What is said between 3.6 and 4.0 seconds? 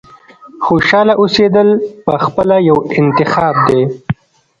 دی.